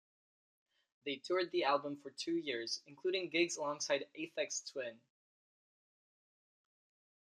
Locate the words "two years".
2.09-2.81